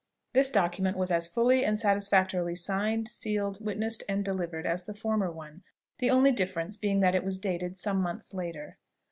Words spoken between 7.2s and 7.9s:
was dated